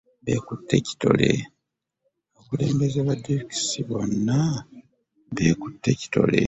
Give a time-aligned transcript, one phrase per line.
[2.37, 4.37] Abakulembeze ba disitulikiti bonna
[5.35, 6.39] beekutte kitole.